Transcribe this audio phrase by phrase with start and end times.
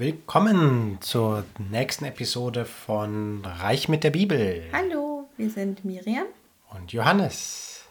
[0.00, 4.64] Willkommen zur nächsten Episode von Reich mit der Bibel.
[4.72, 6.24] Hallo, wir sind Miriam.
[6.70, 7.84] Und Johannes.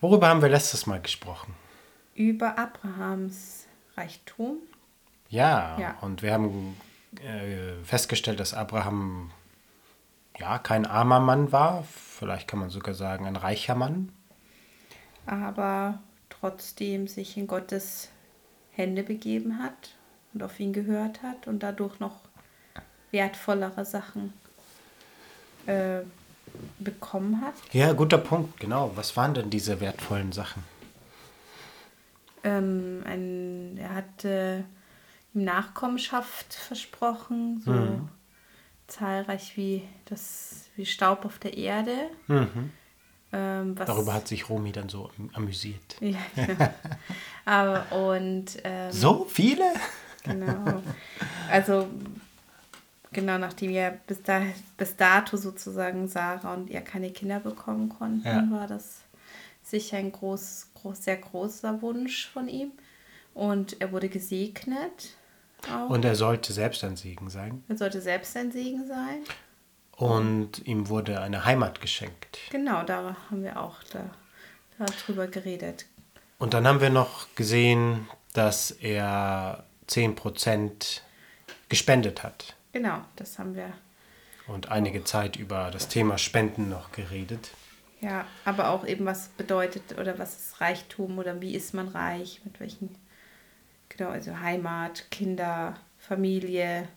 [0.00, 1.54] Worüber haben wir letztes Mal gesprochen?
[2.14, 4.56] Über Abrahams Reichtum.
[5.28, 5.98] Ja, Ja.
[6.00, 6.78] und wir haben
[7.22, 9.30] äh, festgestellt, dass Abraham
[10.38, 11.84] ja kein armer Mann war.
[11.84, 14.12] Vielleicht kann man sogar sagen, ein reicher Mann.
[15.26, 15.98] aber
[16.30, 18.08] trotzdem sich in Gottes
[18.70, 19.90] Hände begeben hat
[20.32, 22.20] und auf ihn gehört hat und dadurch noch
[23.10, 24.32] wertvollere Sachen
[25.66, 26.00] äh,
[26.78, 27.54] bekommen hat.
[27.72, 28.92] Ja, guter Punkt, genau.
[28.94, 30.62] Was waren denn diese wertvollen Sachen?
[32.42, 34.64] Ähm, ein, er hatte
[35.34, 38.08] ihm Nachkommenschaft versprochen, so Mhm.
[38.86, 41.94] zahlreich wie das wie Staub auf der Erde.
[42.28, 42.70] Mhm.
[43.32, 45.96] Ähm, Darüber hat sich Romy dann so am- amüsiert.
[46.00, 46.68] Ja, genau.
[47.44, 49.64] Aber und ähm, So viele?
[50.22, 50.82] Genau.
[51.50, 51.88] Also
[53.12, 54.42] genau nachdem ja bis, da,
[54.76, 58.46] bis dato sozusagen Sarah und er keine Kinder bekommen konnten, Ja.
[58.50, 59.00] war das
[59.62, 62.72] sicher ein groß, groß, sehr großer Wunsch von ihm.
[63.34, 65.14] Und er wurde gesegnet.
[65.72, 65.90] Auch.
[65.90, 67.62] Und er sollte selbst ein Segen sein.
[67.68, 69.18] er sollte selbst ein Segen sein.
[69.96, 72.38] Und ihm wurde eine Heimat geschenkt.
[72.50, 74.04] Genau, da haben wir auch da,
[74.78, 75.84] darüber geredet.
[76.38, 81.00] Und dann haben wir noch gesehen, dass er 10%
[81.68, 82.56] gespendet hat.
[82.72, 83.72] Genau, das haben wir
[84.46, 87.50] Und einige Zeit über das Thema Spenden noch geredet.
[88.00, 92.40] Ja, aber auch eben, was bedeutet oder was ist Reichtum oder wie ist man reich,
[92.44, 92.94] mit welchen,
[93.90, 96.88] genau, also Heimat, Kinder, Familie,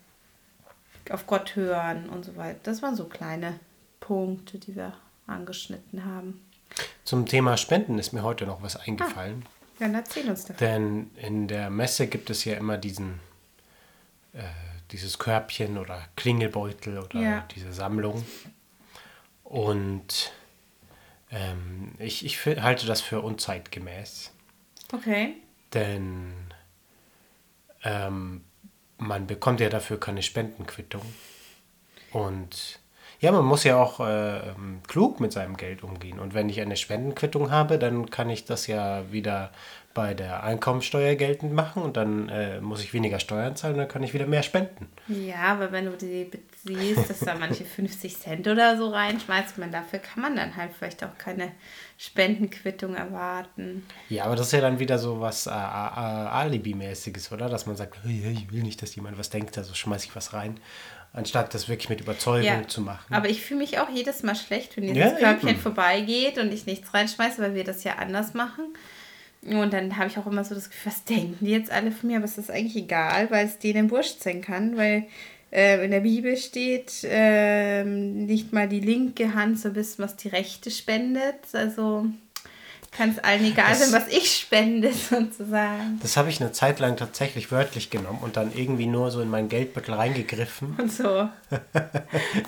[1.09, 2.59] auf Gott hören und so weiter.
[2.63, 3.59] Das waren so kleine
[4.00, 4.94] Punkte, die wir
[5.28, 6.41] angeschnitten haben.
[7.03, 9.41] Zum Thema Spenden ist mir heute noch was eingefallen.
[9.41, 9.47] Ja,
[9.79, 10.57] dann erzähl uns davon.
[10.57, 13.19] Denn in der Messe gibt es ja immer diesen,
[14.33, 14.41] äh,
[14.91, 17.47] dieses Körbchen oder Klingelbeutel oder Ja.
[17.55, 18.25] diese Sammlung.
[19.44, 20.31] Und
[21.31, 24.31] ähm, ich, ich halte das für unzeitgemäß.
[24.94, 25.35] Okay.
[25.73, 26.34] Denn
[27.84, 28.44] ähm,
[28.97, 31.01] man bekommt ja dafür keine Spendenquittung.
[32.11, 32.79] Und
[33.23, 34.41] ja, man muss ja auch äh,
[34.85, 36.19] klug mit seinem Geld umgehen.
[36.19, 39.51] Und wenn ich eine Spendenquittung habe, dann kann ich das ja wieder
[39.94, 43.88] bei der Einkommensteuer geltend machen und dann äh, muss ich weniger Steuern zahlen und dann
[43.88, 44.89] kann ich wieder mehr spenden.
[45.07, 49.72] Ja, aber wenn du die beziehst, dass da manche 50 Cent oder so reinschmeißt, man
[49.72, 51.51] dafür kann man dann halt vielleicht auch keine
[51.97, 53.85] Spendenquittung erwarten.
[54.09, 57.47] Ja, aber das ist ja dann wieder so was äh, äh, Alibi-mäßiges, oder?
[57.47, 60.16] Dass man sagt, "Hey, hey, ich will nicht, dass jemand was denkt, also schmeiße ich
[60.16, 60.59] was rein.
[61.16, 63.13] Anstatt das wirklich mit Überzeugung Ja, zu machen.
[63.13, 65.59] aber ich fühle mich auch jedes Mal schlecht, wenn dieses Ja, Körbchen eben.
[65.59, 68.66] vorbeigeht und ich nichts reinschmeiße, weil wir das ja anders machen.
[69.46, 72.07] Und dann habe ich auch immer so das Gefühl, was denken die jetzt alle von
[72.09, 72.16] mir?
[72.18, 75.06] Aber es ist eigentlich egal, weil es denen wurscht sein kann, weil
[75.52, 80.29] äh, in der Bibel steht, ähm, nicht mal die linke Hand so wissen, was die
[80.29, 81.35] rechte spendet.
[81.52, 82.07] Also
[82.97, 85.99] kann es allen egal Das- sein, was ich spende, sozusagen.
[86.01, 89.29] Das habe ich eine Zeit lang tatsächlich wörtlich genommen und dann irgendwie nur so in
[89.29, 90.75] mein Geldbeutel reingegriffen.
[90.77, 91.05] Und so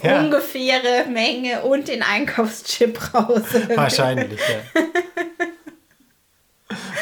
[0.03, 0.19] Ja.
[0.19, 3.41] ungefähre Menge und den Einkaufschip raus.
[3.75, 4.81] Wahrscheinlich, ja.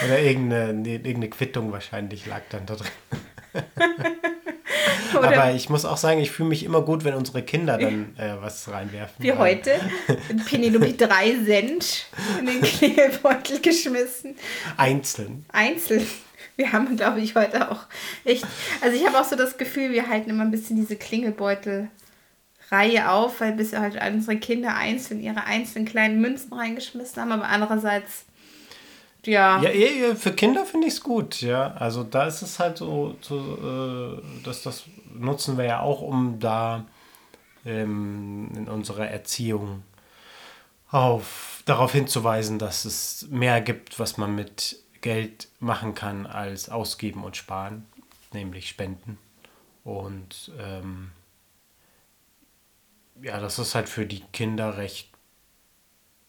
[0.05, 2.89] Oder irgendeine, irgendeine Quittung wahrscheinlich lag dann da drin.
[5.16, 8.34] Aber ich muss auch sagen, ich fühle mich immer gut, wenn unsere Kinder dann äh,
[8.41, 9.24] was reinwerfen.
[9.24, 9.72] Wie heute.
[10.50, 12.07] Penelope drei Cent
[12.40, 14.35] in den Klingelbeutel geschmissen.
[14.78, 15.46] Einzeln.
[15.52, 16.07] Einzeln.
[16.56, 17.85] Wir haben, glaube ich, heute auch
[18.25, 18.46] echt.
[18.81, 23.41] Also ich habe auch so das Gefühl, wir halten immer ein bisschen diese Klingelbeutel-Reihe auf,
[23.41, 28.25] weil bis halt unsere Kinder einzeln ihre einzelnen kleinen Münzen reingeschmissen haben, aber andererseits,
[29.25, 31.73] ja, Ja, eh, für Kinder finde ich es gut, ja.
[31.73, 36.39] Also da ist es halt so, so äh, dass das nutzen wir ja auch, um
[36.39, 36.85] da
[37.66, 39.84] ähm, in unserer Erziehung
[40.89, 47.23] auf, darauf hinzuweisen, dass es mehr gibt, was man mit Geld machen kann, als ausgeben
[47.23, 47.85] und sparen,
[48.31, 49.17] nämlich spenden.
[49.84, 51.11] Und ähm,
[53.22, 55.12] ja, das ist halt für die Kinder recht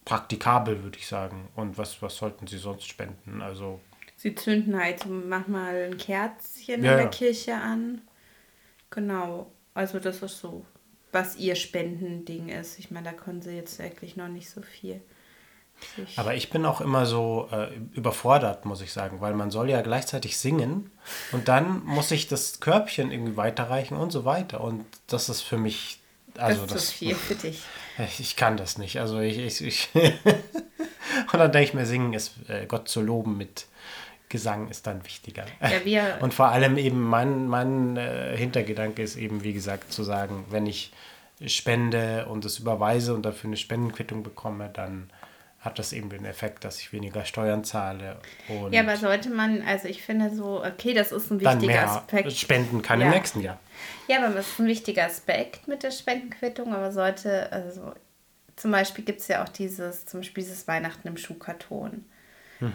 [0.05, 1.49] praktikabel, würde ich sagen.
[1.55, 3.43] Und was, was sollten sie sonst spenden?
[3.43, 3.81] Also,
[4.17, 7.07] sie zünden halt manchmal ein Kerzchen Ja, in der ja.
[7.09, 8.03] Kirche an.
[8.91, 9.51] Genau.
[9.75, 10.65] Also das ist so,
[11.13, 12.79] was ihr Spendending ist.
[12.79, 15.01] Ich meine, da können sie jetzt wirklich noch nicht so viel.
[16.17, 19.83] aber ich bin auch immer so äh, überfordert, muss ich sagen, weil man soll ja
[19.83, 20.93] gleichzeitig singen
[21.33, 24.61] und dann muss ich das Körbchen irgendwie weiterreichen und so weiter.
[24.61, 25.99] Und das ist für mich,
[26.39, 27.63] also das ist das, zu viel für dich.
[28.19, 28.99] Ich, kann das nicht.
[29.01, 33.37] Also ich, ich, ich und dann denke ich mir, singen ist äh, Gott zu loben
[33.37, 33.67] mit
[34.29, 35.45] Gesang ist dann wichtiger.
[35.61, 40.03] Ja, wir- Und vor allem eben mein, mein äh, Hintergedanke ist eben, wie gesagt, zu
[40.03, 40.93] sagen, wenn ich
[41.47, 45.11] spende und es überweise und dafür eine Spendenquittung bekomme, dann
[45.65, 48.19] hat das eben den Effekt, dass ich weniger Steuern zahle
[48.49, 51.73] und Ja, aber sollte man, also ich finde so, okay, das ist ein dann wichtiger
[51.73, 52.33] mehr Aspekt.
[52.33, 53.07] spenden kann Ja.
[53.07, 53.59] im nächsten Jahr.
[54.07, 57.93] Ja, aber das ist ein wichtiger Aspekt mit der Spendenquittung, aber sollte, also
[58.57, 62.05] zum Beispiel gibt es ja auch dieses, zum Beispiel dieses Weihnachten im Schuhkarton.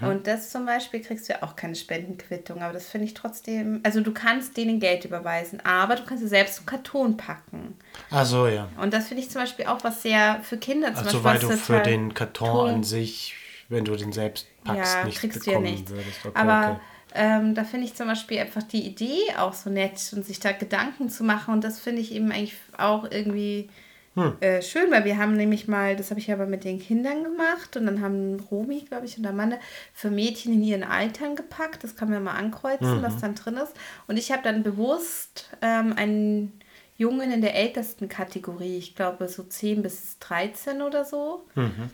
[0.01, 3.79] Und das zum Beispiel kriegst du ja auch keine Spendenquittung, aber das finde ich trotzdem,
[3.83, 7.75] also du kannst denen Geld überweisen, aber du kannst es selbst im Karton packen.
[8.11, 8.67] Also ja.
[8.81, 11.23] Und das finde ich zum Beispiel auch was sehr für Kinder zum Also Beispiel.
[11.23, 13.35] weil was du für total den Karton Ton- an sich,
[13.69, 15.91] wenn du den selbst packst, ja, nicht kriegst du ja bekommen nichts.
[15.91, 16.25] würdest.
[16.25, 16.79] Okay, Aber okay.
[17.15, 20.51] Ähm, da finde ich zum Beispiel einfach die Idee auch so nett und sich da
[20.51, 21.55] Gedanken zu machen.
[21.55, 23.67] Und das finde ich eben eigentlich auch irgendwie
[24.15, 24.33] Hm.
[24.41, 27.77] äh, schön, weil wir haben nämlich mal, das habe ich aber mit den Kindern gemacht
[27.77, 29.57] und dann haben Romi, glaube ich, und Amanda
[29.93, 31.83] für Mädchen in ihren Altern gepackt.
[31.83, 33.03] Das kann man mal ankreuzen, Mhm.
[33.03, 33.73] was dann drin ist.
[34.07, 36.59] Und ich habe dann bewusst ähm, einen
[36.97, 41.89] Jungen in der ältesten Kategorie, ich glaube so 10 bis 13 oder so, Mhm.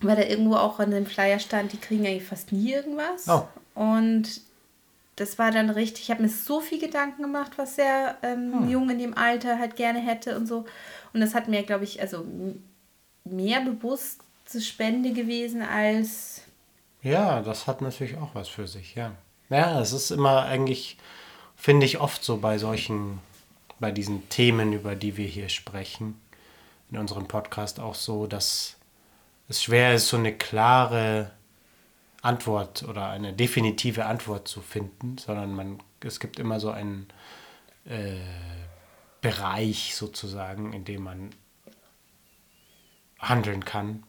[0.00, 3.28] weil da irgendwo auch an dem Flyer stand, die kriegen eigentlich fast nie irgendwas.
[3.28, 3.46] Oh.
[3.74, 4.40] Und
[5.16, 8.70] das war dann richtig, ich habe mir so viel Gedanken gemacht, was der ähm, Hm.
[8.70, 10.64] Junge in dem Alter halt gerne hätte und so.
[11.12, 12.24] Und das hat mir, glaube ich, also
[13.24, 16.42] mehr bewusste Spende gewesen als
[17.02, 19.12] Ja, das hat natürlich auch was für sich, ja.
[19.50, 20.96] Ja, es ist immer eigentlich,
[21.56, 23.18] finde ich oft so bei solchen,
[23.80, 26.18] bei diesen Themen, über die wir hier sprechen,
[26.90, 28.76] in unserem Podcast auch so, dass
[29.48, 31.30] es schwer ist, so eine klare
[32.22, 37.08] Antwort oder eine definitive Antwort zu finden, sondern man, es gibt immer so einen
[37.84, 38.14] äh,
[39.22, 41.30] Bereich sozusagen, in dem man
[43.18, 44.02] handeln kann.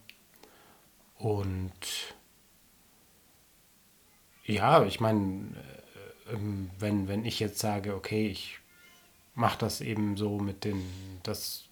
[1.18, 2.14] Und
[4.44, 5.54] ja, ich meine,
[6.28, 8.58] äh, ähm, wenn, wenn ich jetzt sage, okay, ich
[9.34, 10.84] mache das eben so mit den,
[11.22, 11.64] dass,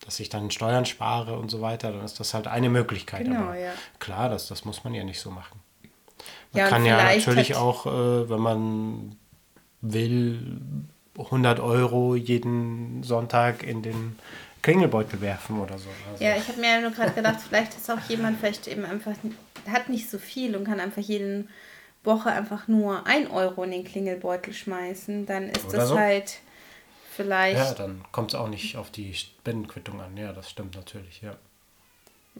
[0.00, 3.26] dass ich dann Steuern spare und so weiter, dann ist das halt eine Möglichkeit.
[3.26, 3.72] Genau, Aber ja.
[4.00, 5.60] klar, das, das muss man ja nicht so machen.
[6.52, 9.16] Man Ja, kann ja natürlich auch, äh, wenn man
[9.80, 10.58] will,
[11.18, 14.18] 100 Euro jeden Sonntag in den
[14.62, 15.88] Klingelbeutel werfen oder so.
[16.10, 19.12] Also, Ja, ich habe mir nur gerade gedacht, vielleicht ist auch jemand vielleicht eben einfach,
[19.70, 21.48] hat nicht so viel und kann einfach jeden
[22.02, 25.26] Woche einfach nur ein Euro in den Klingelbeutel schmeißen.
[25.26, 25.98] Dann ist Oder das so.
[25.98, 26.38] halt
[27.10, 30.16] vielleicht, ja, dann kommt es auch nicht auf die Spendenquittung an.
[30.16, 31.36] Ja, das stimmt natürlich, ja.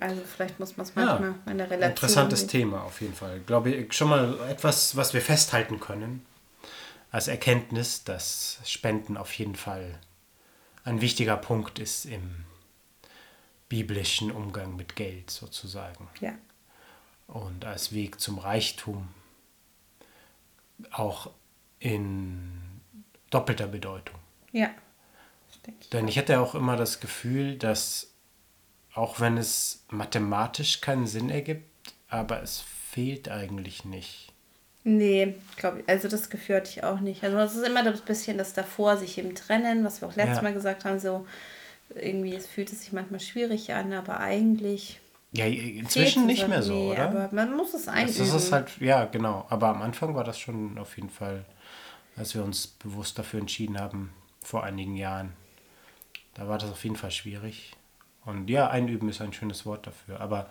[0.01, 2.49] also vielleicht muss man es Ja, manchmal in der Relation Interessantes sehen.
[2.49, 3.41] Thema auf jeden Fall.
[3.47, 6.25] Glaube ich, schon mal etwas, was wir festhalten können
[7.15, 10.01] als Erkenntnis, dass Spenden auf jeden Fall
[10.83, 12.45] ein wichtiger Punkt ist im
[13.69, 16.09] biblischen Umgang mit Geld sozusagen.
[16.21, 16.35] Ja,
[17.29, 19.07] und als Weg zum Reichtum
[20.91, 21.31] auch
[21.79, 22.81] in
[23.31, 24.19] doppelter Bedeutung.
[24.51, 24.71] ja.
[25.81, 25.89] Ich.
[25.91, 28.13] Denn ich hatte auch immer das Gefühl, dass
[28.93, 34.34] auch wenn es mathematisch keinen Sinn ergibt, aber es fehlt eigentlich nicht.
[34.85, 37.25] Nee, glaube ich, also das Gefühl hatte ich auch nicht.
[37.25, 40.37] Also es ist immer das bisschen das davor, sich eben trennen, was wir auch letztes
[40.37, 40.43] Ja.
[40.43, 41.27] Mal gesagt haben, so
[41.95, 45.01] irgendwie, es fühlt es sich manchmal schwierig an, aber eigentlich
[45.33, 47.09] Ja, inzwischen nicht mehr so, nee, oder?
[47.09, 48.19] aber man muss es einüben.
[48.19, 49.47] Das ist halt, ja, genau.
[49.49, 51.45] Aber am Anfang war das schon auf jeden Fall,
[52.17, 54.11] als wir uns bewusst dafür entschieden haben,
[54.43, 55.33] vor einigen Jahren.
[56.35, 57.73] Da war das auf jeden Fall schwierig.
[58.25, 60.21] Und ja, einüben ist ein schönes Wort dafür.
[60.21, 60.51] Aber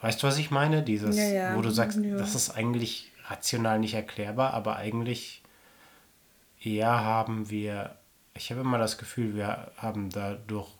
[0.00, 0.82] weißt du, was ich meine?
[0.82, 1.56] Dieses, Ja, ja.
[1.56, 2.16] wo du sagst, Ja.
[2.16, 5.42] das ist eigentlich rational nicht erklärbar, aber eigentlich
[6.60, 7.96] eher haben wir,
[8.34, 10.70] ich habe immer das Gefühl, wir haben dadurch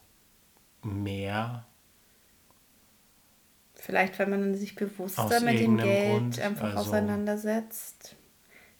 [0.82, 1.64] mehr
[3.80, 8.16] Vielleicht, weil man sich bewusster mit dem Geld Grund, einfach also- auseinandersetzt,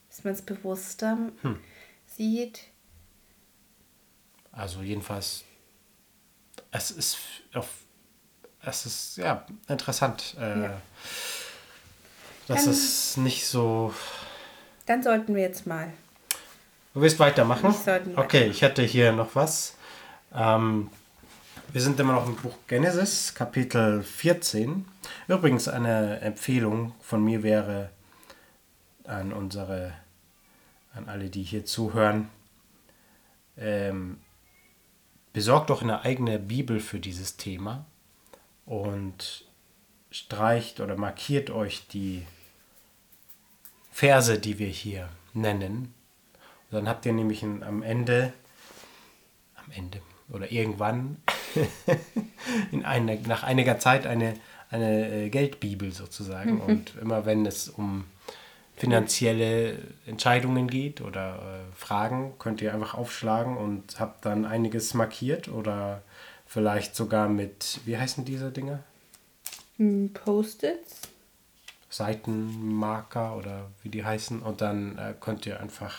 [0.08, 1.60] dass man es bewusster Hm.
[2.06, 2.64] sieht.
[4.50, 5.44] Also jedenfalls,
[6.72, 7.18] es ist
[7.54, 7.84] auf,
[8.62, 10.80] es ist ja interessant, äh, Ja.
[12.46, 13.94] dass Dann- es nicht so.
[14.86, 15.92] Dann sollten wir jetzt mal.
[16.94, 17.74] Du willst weitermachen?
[18.10, 19.74] Ich okay, ich hätte hier noch was.
[20.34, 20.90] Ähm,
[21.70, 24.86] wir sind immer noch im Buch Genesis, Kapitel 14.
[25.28, 27.90] Übrigens eine Empfehlung von mir wäre
[29.04, 29.92] an unsere,
[30.94, 32.30] an alle, die hier zuhören,
[33.58, 34.18] ähm,
[35.32, 37.84] besorgt doch eine eigene Bibel für dieses Thema
[38.68, 39.44] und
[40.10, 42.24] streicht oder markiert euch die
[43.90, 45.94] Verse, die wir hier nennen.
[46.70, 48.32] Und dann habt ihr nämlich ein, am Ende,
[49.56, 51.16] am Ende oder irgendwann
[52.72, 54.34] in eine, nach einiger Zeit eine,
[54.70, 56.60] eine äh, Geldbibel sozusagen.
[56.60, 58.04] Und immer wenn es um
[58.76, 65.48] finanzielle Entscheidungen geht oder äh, Fragen, könnt ihr einfach aufschlagen und habt dann einiges markiert
[65.48, 66.02] oder
[66.48, 68.82] vielleicht sogar mit, wie heißen diese Dinge?
[69.76, 71.02] Hm, Post-its.
[71.90, 75.94] Seitenmarker oder wie die heißen und dann äh, könnt ihr einfach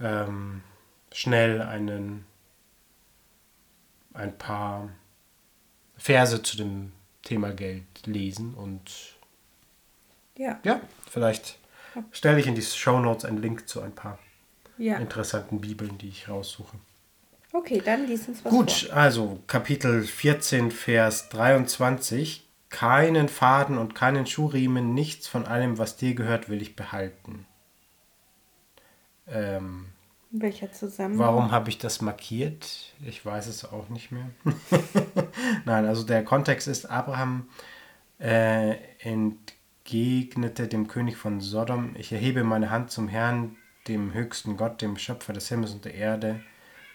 [0.00, 0.62] ähm,
[1.12, 2.26] schnell einen
[4.12, 4.88] ein paar
[5.96, 6.92] Verse zu dem
[7.22, 9.16] Thema Geld lesen und
[10.36, 10.58] Ja.
[10.64, 11.58] ja, vielleicht
[12.12, 14.18] stelle ich in die Show Notes einen Link zu ein paar
[14.76, 14.98] Ja.
[14.98, 16.76] interessanten Bibeln, die ich raussuche.
[17.58, 18.96] Okay, dann lies uns was Gut, vor.
[18.96, 22.44] also Kapitel 14, Vers 23.
[22.70, 27.46] Keinen Faden und keinen Schuhriemen, nichts von allem, was dir gehört, will ich behalten.
[29.26, 29.86] Ähm,
[30.30, 31.18] Welcher Zusammenhang?
[31.18, 32.92] warum habe ich das markiert?
[33.06, 34.28] Ich weiß es auch nicht mehr.
[35.64, 37.48] Nein, also der Kontext ist, Abraham
[38.20, 43.56] äh, entgegnete dem König von Sodom, ich erhebe meine Hand zum Herrn,
[43.88, 46.40] dem höchsten Gott, dem Schöpfer des Himmels und der Erde.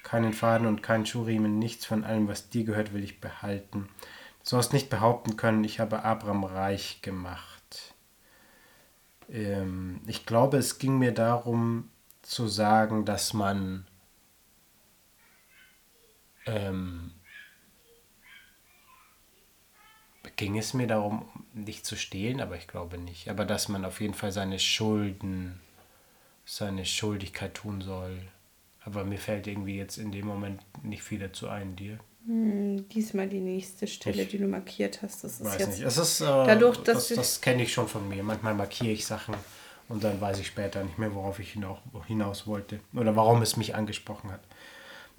[0.03, 3.89] Keinen Faden und keinen Schuhriemen, nichts von allem, was dir gehört, will ich behalten.
[4.43, 7.95] Du sollst nicht behaupten können, ich habe Abraham reich gemacht.
[9.29, 11.89] Ähm, ich glaube, es ging mir darum
[12.22, 13.88] zu sagen, dass man
[16.45, 17.12] ähm,
[20.36, 23.29] ging es mir darum, nicht zu stehlen, aber ich glaube nicht.
[23.29, 25.60] Aber dass man auf jeden Fall seine Schulden,
[26.45, 28.19] seine Schuldigkeit tun soll.
[28.85, 31.99] Aber mir fällt irgendwie jetzt in dem Moment nicht viel dazu ein, dir.
[32.25, 35.23] Hm, diesmal die nächste Stelle, Ich die du markiert hast.
[35.23, 35.69] Das ist Weiß jetzt.
[35.79, 35.83] nicht.
[35.83, 38.23] Es ist, äh, Dadurch, dass das, das kenne ich schon von mir.
[38.23, 39.35] Manchmal markiere ich Sachen
[39.89, 43.57] und dann weiß ich später nicht mehr, worauf ich hinaus, hinaus wollte oder warum es
[43.57, 44.41] mich angesprochen hat.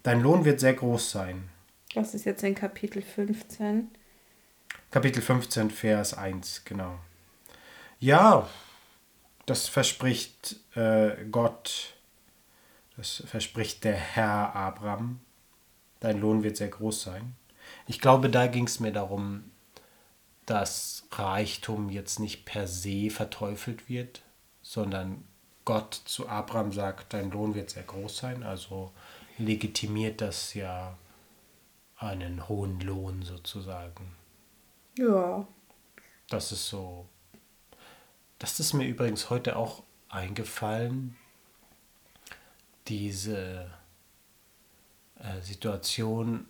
[0.02, 1.48] Dein Lohn wird sehr groß sein.
[1.94, 3.88] Das ist jetzt in Kapitel 15.
[4.90, 6.98] Kapitel 15, Vers 1, genau.
[8.00, 8.48] Ja,
[9.46, 11.93] das verspricht äh, Gott,
[12.96, 15.20] das verspricht der Herr Abraham.
[16.00, 17.34] Dein Lohn wird sehr groß sein.
[17.86, 19.50] Ich glaube, da ging es mir darum,
[20.46, 24.22] dass Reichtum jetzt nicht per se verteufelt wird,
[24.62, 25.24] sondern
[25.64, 28.42] Gott zu Abraham sagt, dein Lohn wird sehr groß sein.
[28.42, 28.92] Also
[29.38, 30.98] legitimiert das ja
[31.96, 34.14] einen hohen Lohn sozusagen.
[34.98, 35.46] Ja.
[36.28, 37.08] Das ist so.
[38.38, 41.16] Das ist mir übrigens heute auch eingefallen.
[42.88, 43.70] Diese
[45.18, 46.46] äh, Situation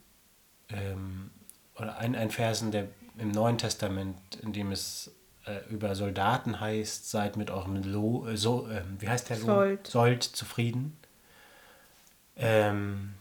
[0.69, 1.31] ähm,
[1.77, 2.89] oder ein, ein Versen der,
[3.19, 5.13] im Neuen Testament, in dem es
[5.47, 9.47] äh, über Soldaten heißt, seid mit eurem Lo, äh, so, ähm, wie heißt der Lohn?
[9.47, 9.87] Sold.
[9.87, 10.97] Sollt zufrieden.
[12.37, 13.15] Ähm,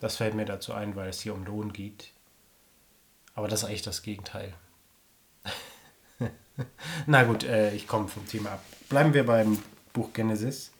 [0.00, 2.10] das fällt mir dazu ein, weil es hier um Lohn geht.
[3.34, 4.52] Aber das ist eigentlich das Gegenteil.
[7.06, 8.64] Na gut, äh, ich komme vom Thema ab.
[8.88, 9.62] Bleiben wir beim
[9.92, 10.72] Buch Genesis.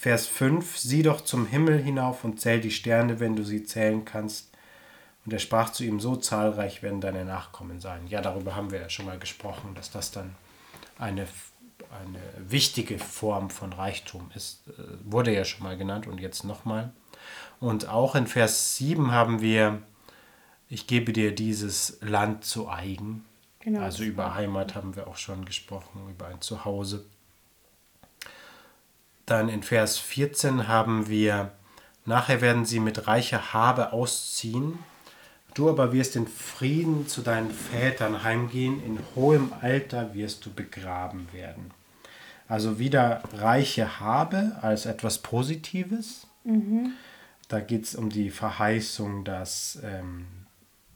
[0.00, 0.78] Vers 5.
[0.78, 4.48] Sieh doch zum Himmel hinauf und zähl die Sterne, wenn du sie zählen kannst.
[5.26, 8.06] Und er sprach zu ihm, so zahlreich werden deine Nachkommen sein.
[8.06, 10.34] Ja, darüber haben wir ja schon mal gesprochen, dass das dann
[10.98, 11.28] eine,
[11.90, 14.68] eine wichtige Form von Reichtum ist.
[14.68, 14.72] Äh,
[15.04, 16.94] Wurde ja schon mal genannt und jetzt nochmal.
[17.60, 19.82] Und auch in Vers 7 haben wir,
[20.70, 23.26] ich gebe dir dieses Land zu eigen.
[23.58, 23.82] Genau.
[23.82, 27.04] Also über Heimat haben wir auch schon gesprochen, über ein Zuhause.
[29.30, 31.52] Dann in Vers 14 haben wir,
[32.04, 34.80] nachher werden sie mit reicher Habe ausziehen.
[35.54, 41.28] Du aber wirst in Frieden zu deinen Vätern heimgehen, in hohem Alter wirst du begraben
[41.32, 41.70] werden.
[42.48, 46.26] Also wieder reiche Habe als etwas Positives.
[47.46, 50.26] Da geht es um die Verheißung, dass ähm,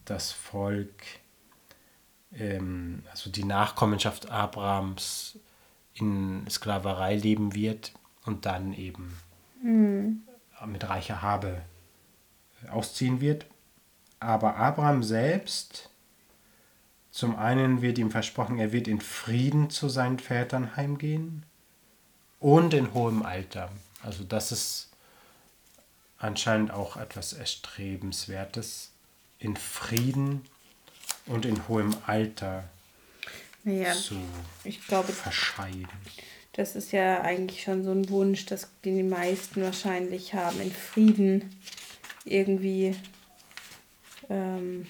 [0.06, 1.04] das Volk,
[2.36, 5.38] ähm, also die Nachkommenschaft Abrahams
[5.94, 7.92] in Sklaverei leben wird
[8.24, 9.18] und dann eben
[10.66, 11.62] mit reicher Habe
[12.70, 13.46] ausziehen wird.
[14.20, 15.90] Aber Abraham selbst,
[17.10, 21.44] zum einen wird ihm versprochen, er wird in Frieden zu seinen Vätern heimgehen
[22.40, 23.70] und in hohem Alter.
[24.02, 24.90] Also das ist
[26.18, 28.90] anscheinend auch etwas Erstrebenswertes,
[29.38, 30.46] in Frieden
[31.26, 32.64] und in hohem Alter
[33.62, 34.16] naja, zu
[34.62, 35.88] ich glaube, verscheiden.
[36.54, 40.72] Das ist ja eigentlich schon so ein Wunsch, dass den die meisten wahrscheinlich haben, in
[40.72, 41.50] Frieden
[42.24, 42.96] irgendwie
[44.30, 44.86] ähm,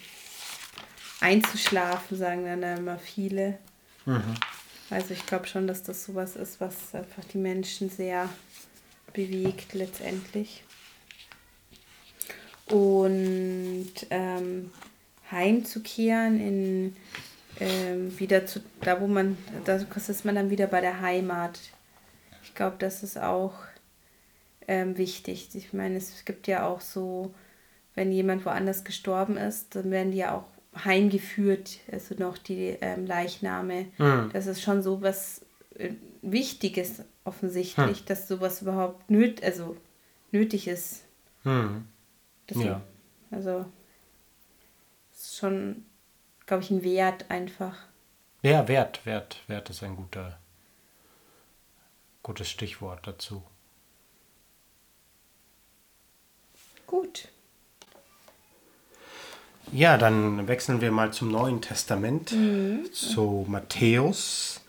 [1.21, 3.59] einzuschlafen, sagen dann immer viele.
[4.91, 8.29] Also ich glaube schon, dass das sowas ist, was einfach die Menschen sehr
[9.15, 10.65] bewegt letztendlich.
[12.67, 14.71] Und ähm,
[15.31, 16.97] heimzukehren in
[17.61, 21.59] ähm, wieder zu, da wo man, da ist man dann wieder bei der Heimat.
[22.43, 23.55] Ich glaube, das ist auch
[24.67, 25.49] ähm, wichtig.
[25.55, 27.35] Ich meine, es gibt ja auch so,
[27.95, 30.45] wenn jemand woanders gestorben ist, dann werden die ja auch
[30.85, 33.87] heimgeführt, also noch die ähm, Leichname.
[33.99, 34.31] Mhm.
[34.33, 35.43] Das ist schon so was
[35.77, 35.91] äh,
[36.23, 38.07] Wichtiges offensichtlich, mhm.
[38.07, 39.77] dass sowas überhaupt nöt also
[40.33, 41.05] nötig ist.
[41.45, 41.87] Mhm.
[42.51, 42.83] ja.
[43.31, 43.65] Also
[45.15, 45.85] ist schon,
[46.47, 47.77] glaube ich, ein Wert einfach.
[48.43, 50.39] Ja, Wert, Wert, Wert ist ein guter,
[52.23, 53.43] gutes Stichwort dazu.
[56.87, 57.29] Gut.
[59.73, 62.93] Ja, dann wechseln wir mal zum Neuen Testament, mhm.
[62.93, 64.61] zu Matthäus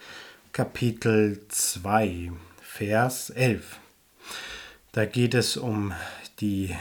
[0.53, 3.77] Kapitel 2, Vers 11.
[4.93, 5.93] Da geht es um
[6.39, 6.73] die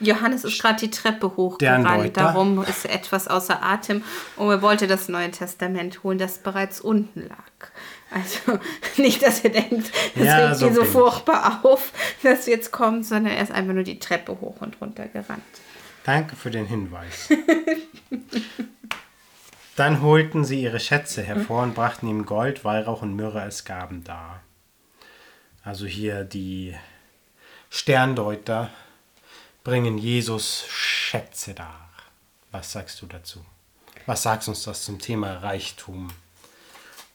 [0.00, 4.02] Johannes ist gerade die Treppe hochgerannt, darum ist etwas außer Atem
[4.36, 7.70] und er wollte das Neue Testament holen, das bereits unten lag.
[8.10, 8.58] Also
[8.96, 11.92] nicht, dass er denkt, das ja, regt so ihn so furchtbar auf,
[12.22, 15.42] dass jetzt kommt, sondern er ist einfach nur die Treppe hoch und runter gerannt.
[16.04, 17.28] Danke für den Hinweis.
[19.76, 24.04] Dann holten sie ihre Schätze hervor und brachten ihm Gold, Weihrauch und Myrrhe als Gaben
[24.04, 24.42] dar.
[25.62, 26.74] Also hier die
[27.70, 28.70] Sterndeuter
[29.64, 31.88] bringen Jesus Schätze dar.
[32.50, 33.44] Was sagst du dazu?
[34.06, 36.10] Was sagst uns das zum Thema Reichtum,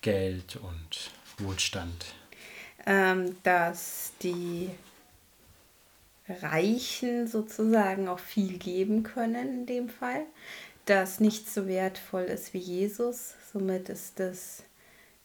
[0.02, 2.06] Geld und Wohlstand?
[2.86, 4.70] Ähm, dass die
[6.30, 10.26] Reichen sozusagen auch viel geben können in dem Fall,
[10.86, 13.34] dass nichts so wertvoll ist wie Jesus.
[13.52, 14.64] Somit ist das,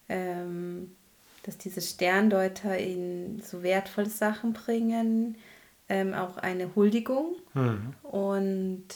[0.08, 0.96] ähm,
[1.42, 5.36] dass diese Sterndeuter ihnen so wertvolle Sachen bringen,
[5.90, 7.34] ähm, auch eine Huldigung.
[7.52, 7.94] Mhm.
[8.02, 8.86] Und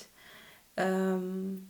[0.77, 1.69] ähm,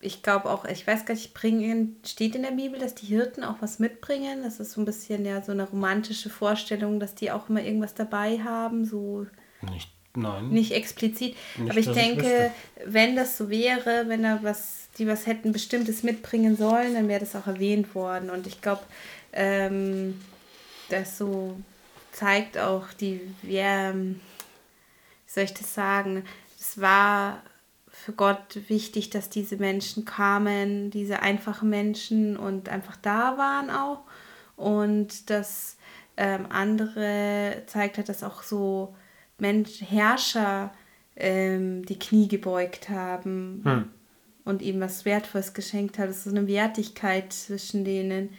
[0.00, 3.42] ich glaube auch, ich weiß gar nicht, bringen, steht in der Bibel, dass die Hirten
[3.42, 4.42] auch was mitbringen.
[4.42, 7.94] Das ist so ein bisschen ja so eine romantische Vorstellung, dass die auch immer irgendwas
[7.94, 9.26] dabei haben, so
[9.72, 10.50] nicht, nein.
[10.50, 11.36] nicht explizit.
[11.56, 15.52] Nicht, Aber ich denke, ich wenn das so wäre, wenn da was, die was hätten
[15.52, 18.30] Bestimmtes mitbringen sollen, dann wäre das auch erwähnt worden.
[18.30, 18.82] Und ich glaube,
[19.32, 20.20] ähm,
[20.90, 21.56] dass so
[22.12, 24.20] zeigt auch die, wie, wie
[25.26, 26.24] soll ich das sagen,
[26.58, 27.42] es war
[27.88, 34.02] für Gott wichtig, dass diese Menschen kamen, diese einfachen Menschen und einfach da waren auch.
[34.56, 35.76] Und das
[36.16, 38.94] ähm, andere zeigt hat, dass auch so
[39.38, 40.72] Mensch, Herrscher
[41.16, 43.90] ähm, die Knie gebeugt haben hm.
[44.44, 46.10] und ihm was Wertvolles geschenkt haben.
[46.10, 48.30] Es ist so eine Wertigkeit zwischen denen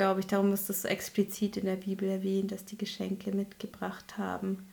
[0.00, 0.26] glaube ich.
[0.26, 4.66] Darum ist das so explizit in der Bibel erwähnt, dass die Geschenke mitgebracht haben.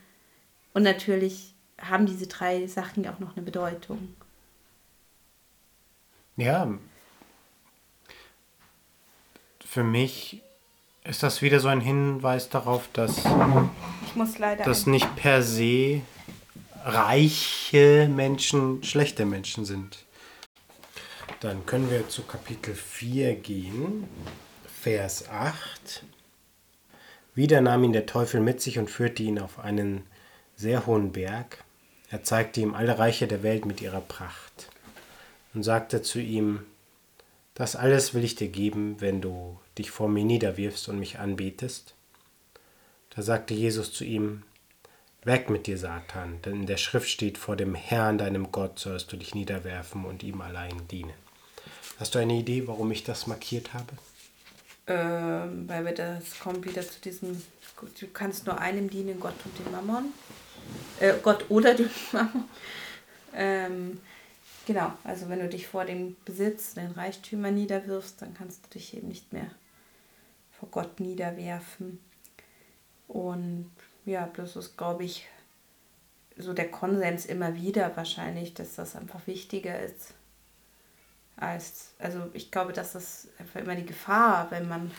[0.73, 4.15] Und natürlich haben diese drei Sachen ja auch noch eine Bedeutung.
[6.37, 6.71] Ja,
[9.65, 10.41] für mich
[11.03, 13.21] ist das wieder so ein Hinweis darauf, dass,
[14.63, 16.03] dass nicht per se
[16.85, 20.05] reiche Menschen schlechte Menschen sind.
[21.41, 24.07] Dann können wir zu Kapitel 4 gehen.
[24.87, 26.05] Vers 8.
[27.35, 30.05] Wieder nahm ihn der Teufel mit sich und führte ihn auf einen
[30.55, 31.61] sehr hohen Berg.
[32.09, 34.69] Er zeigte ihm alle Reiche der Welt mit ihrer Pracht
[35.53, 36.61] und sagte zu ihm,
[37.53, 41.93] das alles will ich dir geben, wenn du dich vor mir niederwirfst und mich anbetest.
[43.09, 44.43] Da sagte Jesus zu ihm,
[45.25, 49.11] Weg mit dir, Satan, denn in der Schrift steht, vor dem Herrn, deinem Gott, sollst
[49.11, 51.11] du dich niederwerfen und ihm allein dienen.
[51.99, 53.91] Hast du eine Idee, warum ich das markiert habe?
[54.87, 57.41] Ähm, weil wir das kommt wieder zu diesem,
[57.99, 60.13] du kannst nur einem dienen, Gott und dem Mammon.
[60.99, 62.45] Äh, Gott oder dem Mammon.
[63.33, 63.99] Ähm,
[64.65, 68.95] genau, also wenn du dich vor dem Besitz, den Reichtümern niederwirfst, dann kannst du dich
[68.95, 69.51] eben nicht mehr
[70.57, 71.99] vor Gott niederwerfen.
[73.07, 73.69] Und
[74.05, 75.27] ja, das ist, glaube ich,
[76.37, 80.13] so der Konsens immer wieder wahrscheinlich, dass das einfach wichtiger ist
[81.37, 84.91] als, also ich glaube, dass das einfach immer die Gefahr, wenn man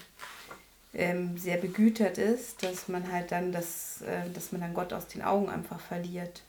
[0.94, 5.08] ähm, sehr begütert ist, dass man halt dann das, äh, dass man dann Gott aus
[5.08, 6.42] den Augen einfach verliert.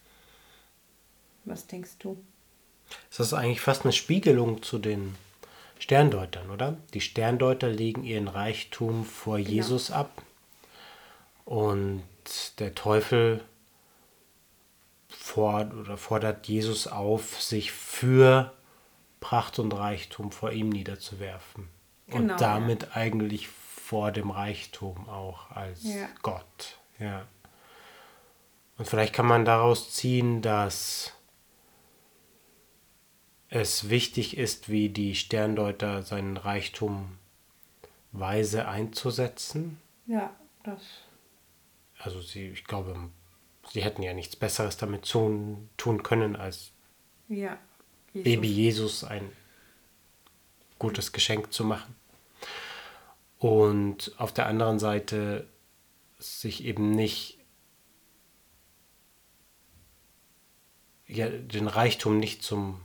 [1.45, 2.23] Was denkst du?
[3.09, 5.15] Das ist eigentlich fast eine Spiegelung zu den
[5.79, 6.77] Sterndeutern, oder?
[6.93, 9.49] Die Sterndeuter legen ihren Reichtum vor genau.
[9.49, 10.21] Jesus ab
[11.45, 12.03] und
[12.59, 13.41] der Teufel
[15.07, 18.53] fordert Jesus auf, sich für
[19.19, 21.67] Pracht und Reichtum vor ihm niederzuwerfen.
[22.07, 22.89] Genau, und damit ja.
[22.93, 26.07] eigentlich vor dem Reichtum auch als ja.
[26.21, 26.79] Gott.
[26.99, 27.25] Ja.
[28.77, 31.13] Und vielleicht kann man daraus ziehen, dass
[33.49, 37.17] es wichtig ist, wie die Sterndeuter seinen Reichtum
[38.11, 39.79] weise einzusetzen.
[40.05, 40.81] Ja, das.
[41.97, 42.95] Also sie, ich glaube,
[43.71, 46.71] sie hätten ja nichts Besseres damit tun, tun können, als
[47.27, 47.57] Ja.
[48.13, 48.23] Jesus.
[48.23, 49.31] Baby Jesus ein
[50.79, 51.95] gutes Geschenk zu machen.
[53.37, 55.47] Und auf der anderen Seite
[56.17, 57.37] sich eben nicht
[61.07, 62.81] ja, den Reichtum nicht zum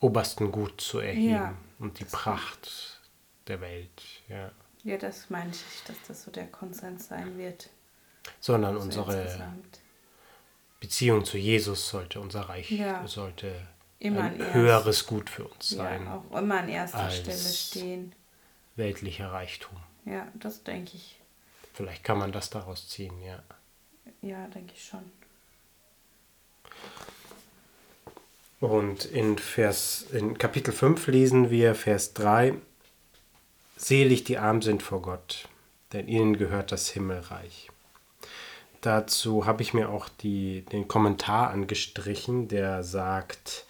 [0.00, 1.54] obersten Gut zu erheben Ja.
[1.78, 3.00] und die Pracht
[3.46, 4.50] der Welt, ja.
[4.84, 7.68] Ja, das meine ich, dass das so der Konsens sein wird.
[8.40, 9.80] sondern So unsere insgesamt.
[10.80, 13.06] Beziehung zu Jesus sollte unser Reich Ja.
[13.06, 13.54] sollte
[14.00, 18.12] Immer ein höheres Gut für uns sein, Ja, auch immer an erster als- Stelle stehen.
[18.76, 19.76] weltlicher Reichtum.
[20.04, 21.18] Ja, das denke ich.
[21.74, 23.42] Vielleicht kann man das daraus ziehen, ja.
[24.22, 25.02] Ja, denke ich schon.
[28.60, 32.54] Und in Vers in Kapitel 5 lesen wir Vers 3
[33.76, 35.46] Selig die arm sind vor Gott,
[35.92, 37.70] denn ihnen gehört das Himmelreich.
[38.80, 43.66] Dazu habe ich mir auch die, den Kommentar angestrichen, der sagt,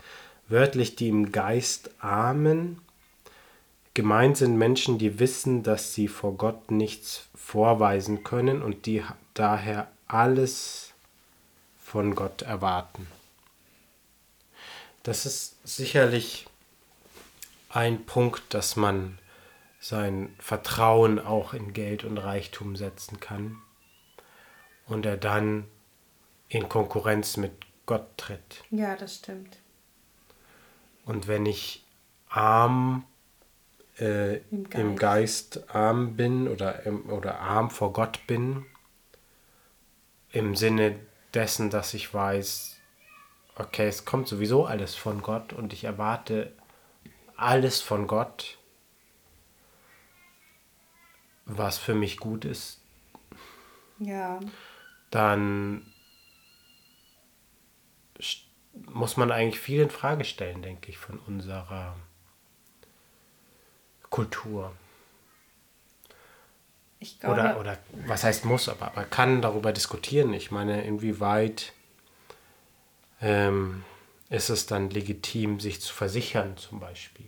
[0.49, 2.81] wörtlich die im Geist Armen.
[3.95, 9.03] Gemeint sind Menschen, die wissen, dass sie vor Gott nichts vorweisen können und die
[9.35, 10.93] daher alles
[11.83, 13.07] von Gott erwarten.
[15.03, 16.47] Das ist sicherlich
[17.71, 19.19] ein Punkt, dass man
[19.81, 23.59] sein Vertrauen auch in Geld und Reichtum setzen kann
[24.87, 25.65] und er dann
[26.49, 27.53] in Konkurrenz mit
[27.87, 28.65] Gott tritt.
[28.71, 29.59] Ja, das stimmt.
[31.09, 31.87] Und wenn ich
[32.29, 33.07] arm
[33.99, 35.75] äh, Im im, Geist.
[35.75, 38.67] arm bin oder, im, oder arm vor Gott bin,
[40.33, 41.01] im Sinne
[41.33, 42.77] dessen, dass ich weiß,
[43.57, 46.53] okay, es kommt sowieso alles von Gott und ich erwarte
[47.39, 48.59] alles von Gott,
[51.47, 52.83] was für mich gut ist,
[53.99, 54.41] Ja,
[55.11, 55.87] dann
[58.87, 61.97] muss man eigentlich viel in Frage stellen, denke ich, von unserer
[64.11, 64.73] Kultur.
[66.99, 67.41] ich glaube.
[67.41, 70.33] Oder, oder was heißt muss, aber man kann darüber diskutieren.
[70.33, 71.73] Ich meine, inwieweit
[73.21, 73.85] ähm,
[74.31, 77.27] ist es dann legitim, sich zu versichern zum Beispiel?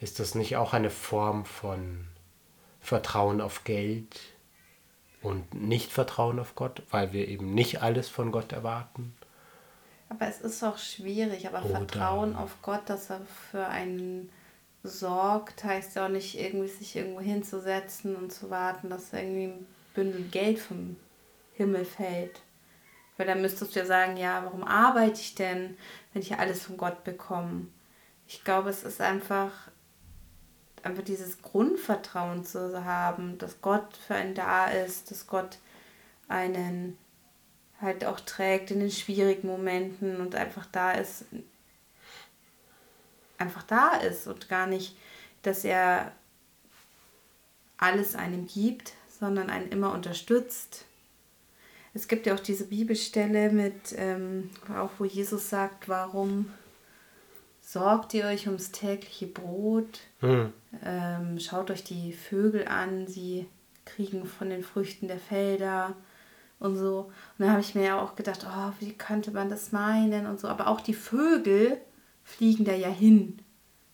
[0.00, 2.08] Ist das nicht auch eine Form von
[2.80, 4.20] Vertrauen auf Geld
[5.22, 9.14] und nicht Vertrauen auf Gott, weil wir eben nicht alles von Gott erwarten?
[10.12, 14.30] Aber es ist auch schwierig, aber Oder- Vertrauen auf Gott, dass er für einen
[14.82, 19.66] sorgt, heißt ja auch nicht irgendwie sich irgendwo hinzusetzen und zu warten, dass irgendwie ein
[19.94, 20.96] Bündel Geld vom
[21.54, 22.42] Himmel fällt.
[23.16, 25.78] Weil dann müsstest du ja sagen, ja, warum arbeite ich denn,
[26.12, 27.68] wenn ich ja alles von Gott bekomme?
[28.26, 29.52] Ich glaube, es ist einfach,
[30.82, 35.58] einfach dieses Grundvertrauen zu haben, dass Gott für einen da ist, dass Gott
[36.28, 36.98] einen
[37.82, 41.24] halt auch trägt in den schwierigen Momenten und einfach da ist,
[43.38, 44.96] einfach da ist und gar nicht,
[45.42, 46.12] dass er
[47.76, 50.84] alles einem gibt, sondern einen immer unterstützt.
[51.94, 56.50] Es gibt ja auch diese Bibelstelle mit, ähm, auch wo Jesus sagt, warum
[57.60, 60.00] sorgt ihr euch ums tägliche Brot?
[60.20, 60.52] Hm.
[60.84, 63.46] Ähm, schaut euch die Vögel an, sie
[63.84, 65.96] kriegen von den Früchten der Felder
[66.62, 67.10] und so.
[67.38, 70.40] Und dann habe ich mir ja auch gedacht, oh, wie könnte man das meinen und
[70.40, 70.48] so.
[70.48, 71.80] Aber auch die Vögel
[72.24, 73.38] fliegen da ja hin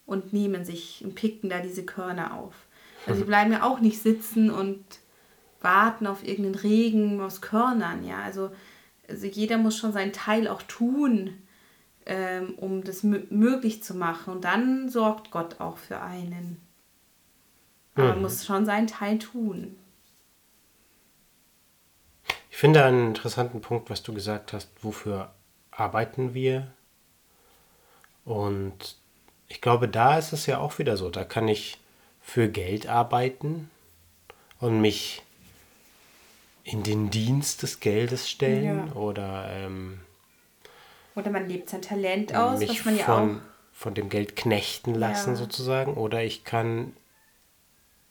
[0.07, 2.55] und nehmen sich und picken da diese Körner auf.
[3.07, 4.85] Also sie bleiben ja auch nicht sitzen und
[5.61, 8.21] warten auf irgendeinen Regen aus Körnern, ja.
[8.23, 8.51] Also,
[9.09, 11.35] also jeder muss schon seinen Teil auch tun,
[12.07, 14.35] ähm, um das mö- möglich zu machen.
[14.35, 16.59] Und dann sorgt Gott auch für einen.
[17.95, 19.77] Aber man muss schon seinen Teil tun.
[22.59, 25.31] Ich finde einen interessanten Punkt, was du gesagt hast, wofür
[25.71, 26.67] arbeiten wir?
[28.25, 28.97] Und
[29.47, 31.79] ich glaube, da ist es ja auch wieder so, da kann ich
[32.21, 33.71] für Geld arbeiten
[34.59, 35.23] und mich
[36.65, 38.93] in den Dienst des Geldes stellen Ja.
[38.95, 40.01] oder ähm,
[41.15, 43.41] Oder man lebt sein Talent aus, mich was man ja von, auch.
[43.73, 45.37] von dem Geld knechten lassen Ja.
[45.37, 45.95] sozusagen.
[45.95, 46.93] Oder ich kann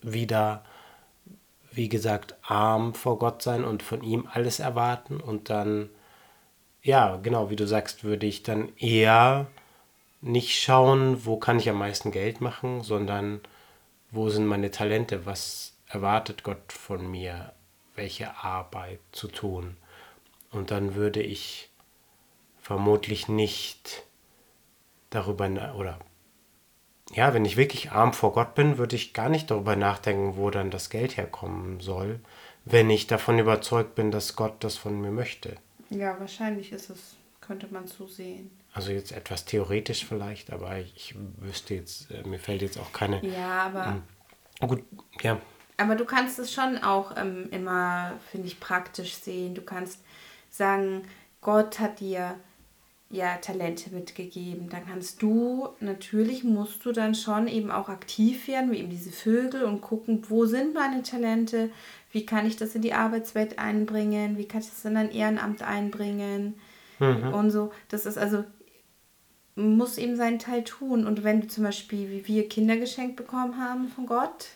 [0.00, 0.64] wieder,
[1.78, 5.20] wie gesagt, arm vor Gott sein und von ihm alles erwarten.
[5.20, 5.88] Und dann,
[6.82, 9.46] ja, genau, wie du sagst, würde ich dann eher
[10.20, 13.40] nicht schauen, wo kann ich am meisten Geld machen, sondern
[14.10, 17.52] wo sind meine Talente, was erwartet Gott von mir,
[17.94, 19.76] welche Arbeit zu tun.
[20.50, 21.70] Und dann würde ich
[22.60, 24.02] vermutlich nicht
[25.10, 26.00] darüber, oder
[27.12, 30.50] ja, wenn ich wirklich arm vor Gott bin, würde ich gar nicht darüber nachdenken, wo
[30.50, 32.20] dann das Geld herkommen soll,
[32.64, 35.56] wenn ich davon überzeugt bin, dass Gott das von mir möchte.
[35.90, 38.50] Ja, wahrscheinlich ist es, könnte man so sehen.
[38.74, 43.24] Also jetzt etwas theoretisch vielleicht, aber ich wüsste jetzt, äh, mir fällt jetzt auch keine.
[43.24, 44.02] Ja, aber.
[44.60, 44.84] Ähm, gut,
[45.22, 45.40] ja.
[45.78, 49.54] Aber du kannst es schon auch ähm, immer, finde ich, praktisch sehen.
[49.54, 50.00] Du kannst
[50.50, 51.02] sagen,
[51.40, 52.34] Gott hat dir
[53.10, 54.68] ja Talente mitgegeben.
[54.68, 59.12] Dann kannst du, natürlich musst du dann schon eben auch aktiv werden, wie eben diese
[59.12, 61.70] Vögel und gucken, wo sind meine Talente,
[62.12, 65.62] wie kann ich das in die Arbeitswelt einbringen, wie kann ich das in ein Ehrenamt
[65.62, 66.54] einbringen
[66.98, 67.32] mhm.
[67.32, 67.72] und so.
[67.88, 68.44] Das ist also,
[69.56, 71.06] muss eben seinen Teil tun.
[71.06, 74.48] Und wenn du zum Beispiel, wie wir Kinder geschenkt bekommen haben von Gott,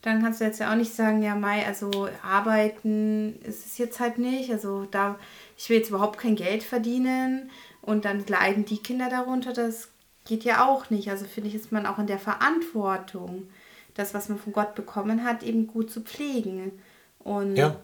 [0.00, 4.00] dann kannst du jetzt ja auch nicht sagen, ja, Mai, also arbeiten ist es jetzt
[4.00, 4.50] halt nicht.
[4.50, 5.16] Also da,
[5.56, 7.50] ich will jetzt überhaupt kein Geld verdienen
[7.82, 9.52] und dann leiden die Kinder darunter.
[9.52, 9.88] Das
[10.24, 11.10] geht ja auch nicht.
[11.10, 13.48] Also finde ich, ist man auch in der Verantwortung,
[13.94, 16.72] das, was man von Gott bekommen hat, eben gut zu pflegen.
[17.18, 17.76] Und ja.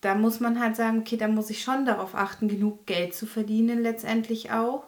[0.00, 3.26] da muss man halt sagen, okay, da muss ich schon darauf achten, genug Geld zu
[3.26, 4.84] verdienen letztendlich auch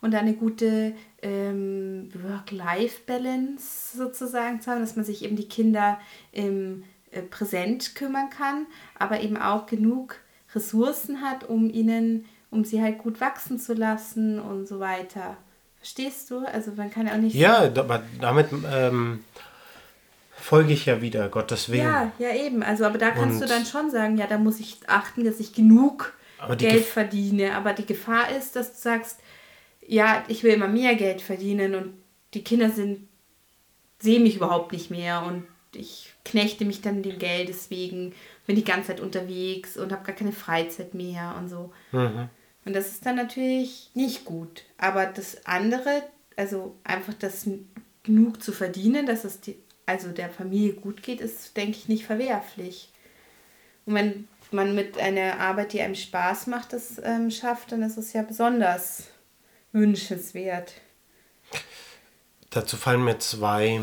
[0.00, 6.00] und eine gute ähm, Work-Life-Balance sozusagen zu haben, dass man sich eben die Kinder
[6.32, 8.66] im äh, Präsent kümmern kann,
[8.98, 10.16] aber eben auch genug
[10.54, 15.36] Ressourcen hat, um ihnen, um sie halt gut wachsen zu lassen und so weiter.
[15.78, 16.40] Verstehst du?
[16.40, 17.34] Also man kann ja auch nicht.
[17.34, 19.24] Ja, aber damit ähm,
[20.32, 21.84] folge ich ja wieder Gottes Willen.
[21.84, 22.62] Ja, ja eben.
[22.62, 25.40] Also aber da kannst und du dann schon sagen, ja, da muss ich achten, dass
[25.40, 26.12] ich genug
[26.58, 27.54] Geld verdiene.
[27.54, 29.20] Aber die Gefahr ist, dass du sagst,
[29.86, 31.94] ja, ich will immer mehr Geld verdienen und
[32.34, 33.08] die Kinder sind,
[33.98, 38.12] sehen mich überhaupt nicht mehr und ich knechte mich dann dem Geld, deswegen
[38.46, 41.72] bin die ganze Zeit unterwegs und habe gar keine Freizeit mehr und so.
[41.92, 42.28] Mhm.
[42.64, 44.64] Und das ist dann natürlich nicht gut.
[44.78, 46.02] Aber das andere,
[46.36, 47.48] also einfach das
[48.02, 52.04] genug zu verdienen, dass es die, also der Familie gut geht, ist, denke ich, nicht
[52.04, 52.92] verwerflich.
[53.86, 57.96] Und wenn man mit einer Arbeit, die einem Spaß macht, das ähm, schafft, dann ist
[57.96, 59.08] es ja besonders
[59.72, 60.74] wünschenswert.
[62.50, 63.80] Dazu fallen mir zwei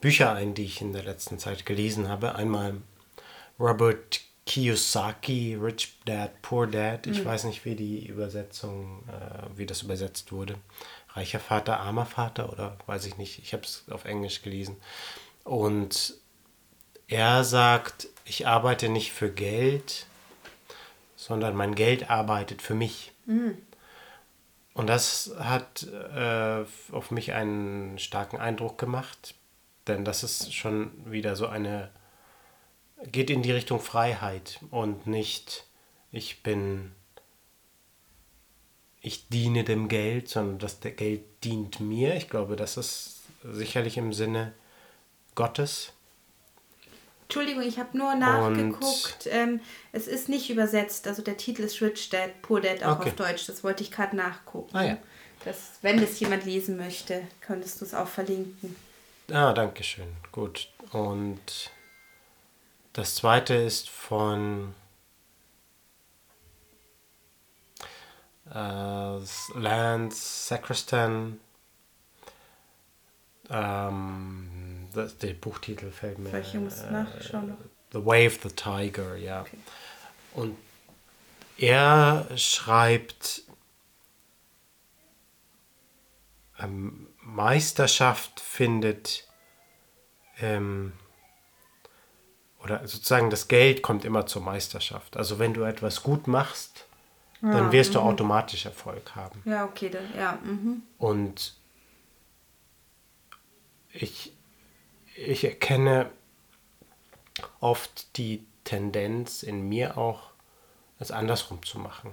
[0.00, 2.34] Bücher ein, die ich in der letzten Zeit gelesen habe.
[2.36, 2.74] Einmal
[3.58, 7.06] Robert Kiyosaki, Rich Dad, Poor Dad.
[7.06, 7.24] Ich mhm.
[7.24, 10.56] weiß nicht, wie die Übersetzung, äh, wie das übersetzt wurde.
[11.14, 13.40] Reicher Vater, armer Vater oder weiß ich nicht.
[13.40, 14.76] Ich habe es auf Englisch gelesen.
[15.44, 16.14] Und
[17.08, 20.06] er sagt, ich arbeite nicht für Geld,
[21.16, 23.12] sondern mein Geld arbeitet für mich.
[23.26, 23.58] Mhm.
[24.74, 29.34] Und das hat äh, auf mich einen starken Eindruck gemacht,
[29.86, 31.90] denn das ist schon wieder so eine,
[33.04, 35.64] geht in die Richtung Freiheit und nicht,
[36.12, 36.92] ich bin,
[39.00, 42.16] ich diene dem Geld, sondern das Geld dient mir.
[42.16, 44.52] Ich glaube, das ist sicherlich im Sinne
[45.34, 45.92] Gottes.
[47.24, 49.28] Entschuldigung, ich habe nur nachgeguckt.
[49.30, 49.60] Ähm,
[49.92, 51.08] es ist nicht übersetzt.
[51.08, 53.08] Also der Titel ist Rich Dad, Poor Dad auch okay.
[53.08, 53.46] auf Deutsch.
[53.46, 54.76] Das wollte ich gerade nachgucken.
[54.76, 54.98] Ah, ja.
[55.44, 58.76] das, wenn das jemand lesen möchte, könntest du es auch verlinken.
[59.32, 60.06] Ah, danke schön.
[60.30, 60.68] Gut.
[60.92, 61.72] Und
[62.96, 64.74] das zweite ist von
[68.50, 69.18] äh,
[69.54, 71.38] Lance Sacristan.
[73.50, 76.30] Ähm, das, der Buchtitel fällt mir.
[76.30, 77.58] Vielleicht muss äh, nachschauen.
[77.92, 79.42] The Wave the Tiger, ja.
[79.42, 79.58] Okay.
[80.32, 80.56] Und
[81.58, 83.42] er schreibt
[86.58, 89.28] ähm, Meisterschaft findet
[90.38, 90.94] ähm,
[92.66, 95.16] oder sozusagen das Geld kommt immer zur Meisterschaft.
[95.16, 96.86] Also wenn du etwas gut machst,
[97.42, 98.06] ja, dann wirst du mhm.
[98.06, 99.42] automatisch Erfolg haben.
[99.44, 100.38] Ja, okay, dann, ja.
[100.42, 100.82] Mhm.
[100.98, 101.54] Und
[103.92, 104.32] ich
[105.16, 106.10] ich erkenne
[107.60, 110.30] oft die Tendenz in mir auch,
[110.98, 112.12] es andersrum zu machen.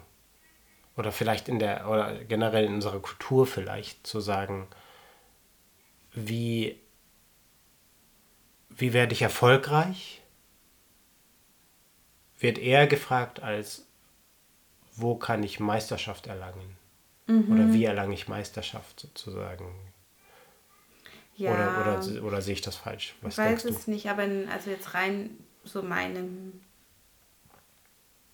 [0.95, 4.67] Oder vielleicht in der, oder generell in unserer Kultur vielleicht zu sagen,
[6.11, 6.79] wie,
[8.69, 10.21] wie werde ich erfolgreich?
[12.43, 13.86] Wird eher gefragt als,
[14.97, 16.75] wo kann ich Meisterschaft erlangen?
[17.25, 17.53] Mhm.
[17.53, 19.73] Oder wie erlange ich Meisterschaft sozusagen?
[21.38, 21.53] Ja.
[21.53, 23.15] Oder, oder, oder sehe ich das falsch?
[23.21, 25.29] Was ich weiß es nicht, aber in, also jetzt rein
[25.63, 26.27] so meine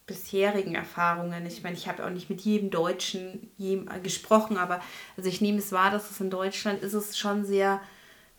[0.08, 1.45] bisherigen Erfahrungen.
[1.45, 4.82] Ich meine, ich habe auch nicht mit jedem Deutschen jedem, gesprochen, aber
[5.17, 7.80] also ich nehme es wahr, dass es in Deutschland ist es schon sehr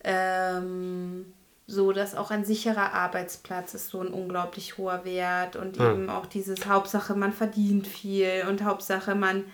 [0.02, 1.32] ähm,
[1.70, 5.86] so, dass auch ein sicherer Arbeitsplatz ist so ein unglaublich hoher Wert und hm.
[5.86, 9.44] eben auch dieses Hauptsache, man verdient viel und Hauptsache, man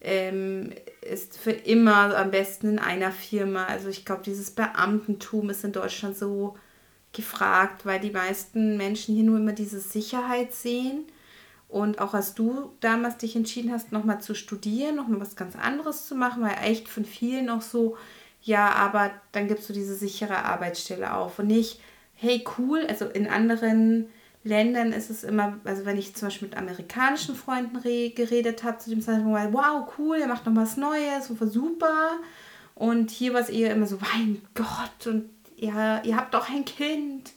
[0.00, 3.66] ähm, ist für immer am besten in einer Firma.
[3.66, 6.56] Also ich glaube, dieses Beamtentum ist in Deutschland so
[7.12, 11.04] gefragt, weil die meisten Menschen hier nur immer diese Sicherheit sehen.
[11.68, 16.06] Und auch als du damals dich entschieden hast, nochmal zu studieren, nochmal was ganz anderes
[16.06, 17.96] zu machen, war echt von vielen auch so,
[18.42, 21.80] ja, aber dann gibst du diese sichere Arbeitsstelle auf und nicht,
[22.14, 24.08] hey, cool, also in anderen
[24.44, 28.90] Ländern ist es immer, also wenn ich zum Beispiel mit amerikanischen Freunden geredet habe, zu
[28.90, 32.18] dem Zeitpunkt wow, cool, ihr macht noch was Neues, super.
[32.74, 36.64] Und hier war es eher immer so, mein Gott, und ja, ihr habt doch ein
[36.64, 37.30] Kind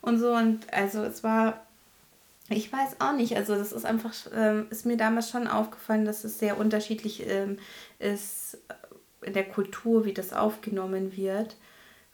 [0.00, 0.32] und so.
[0.34, 1.64] Und also es war,
[2.48, 6.24] ich weiß auch nicht, also das ist einfach, ähm, ist mir damals schon aufgefallen, dass
[6.24, 7.58] es sehr unterschiedlich ähm,
[8.00, 8.58] ist
[9.22, 11.56] in der Kultur, wie das aufgenommen wird.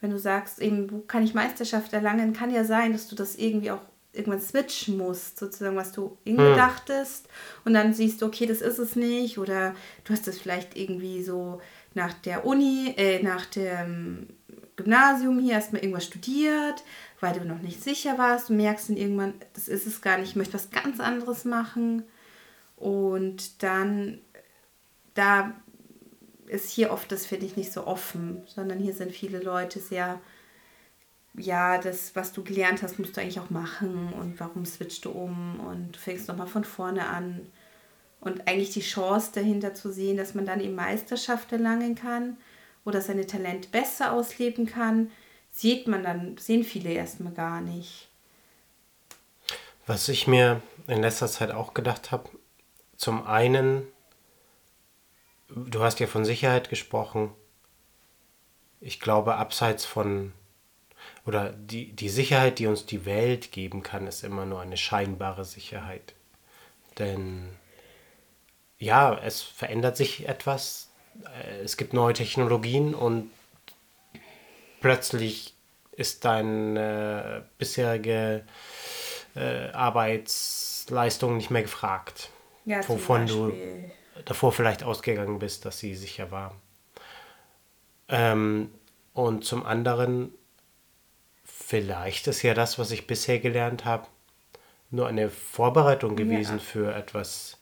[0.01, 3.37] Wenn du sagst, eben, wo kann ich Meisterschaft erlangen, kann ja sein, dass du das
[3.37, 3.81] irgendwie auch
[4.13, 6.57] irgendwann switchen musst, sozusagen, was du irgendwie hm.
[6.57, 7.29] dachtest.
[7.65, 9.39] Und dann siehst du, okay, das ist es nicht.
[9.39, 11.61] Oder du hast es vielleicht irgendwie so
[11.95, 14.29] nach der Uni, äh, nach dem
[14.77, 16.85] Gymnasium hier erstmal irgendwas studiert,
[17.21, 18.49] weil du noch nicht sicher warst.
[18.49, 22.05] Du merkst dann irgendwann, das ist es gar nicht, ich möchte was ganz anderes machen.
[22.77, 24.19] Und dann,
[25.15, 25.55] da
[26.49, 30.21] ist hier oft das, finde ich, nicht so offen, sondern hier sind viele Leute sehr
[31.39, 35.11] ja, das, was du gelernt hast, musst du eigentlich auch machen und warum switchst du
[35.11, 37.47] um und du fängst nochmal von vorne an.
[38.21, 42.39] Und eigentlich die Chance dahinter zu sehen, dass man dann eben Meisterschaft erlangen kann
[42.85, 45.11] oder seine Talente besser ausleben kann,
[45.51, 48.09] sieht man dann, sehen viele erstmal gar nicht.
[49.87, 52.31] Was ich mir in letzter Zeit auch gedacht habe,
[52.97, 53.87] zum einen,
[55.49, 57.33] du hast ja von Sicherheit gesprochen.
[58.81, 60.33] Ich glaube, abseits von
[61.25, 65.45] oder die, die Sicherheit, die uns die Welt geben kann, ist immer nur eine scheinbare
[65.45, 66.15] Sicherheit.
[66.99, 67.49] Denn
[68.79, 70.91] ja, es verändert sich etwas,
[71.25, 73.31] äh, es gibt neue Technologien und
[74.81, 75.55] plötzlich
[75.93, 78.45] ist deine bisherige
[79.35, 82.31] äh, Arbeitsleistung nicht mehr gefragt.
[82.65, 83.53] Ja, wovon du
[84.25, 86.55] davor vielleicht ausgegangen bist, dass sie sicher war.
[88.09, 88.71] Ähm,
[89.13, 90.33] und zum anderen
[91.45, 94.07] vielleicht ist ja das, was ich bisher gelernt habe,
[94.91, 96.63] nur eine Vorbereitung gewesen ja.
[96.63, 97.59] für etwas,